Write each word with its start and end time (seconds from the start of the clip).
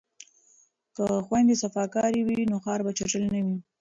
که 0.95 1.05
خویندې 1.25 1.55
صفاکارې 1.63 2.21
وي 2.23 2.39
نو 2.51 2.57
ښار 2.63 2.79
به 2.85 2.91
چټل 2.97 3.23
نه 3.33 3.39
وي. 3.45 3.57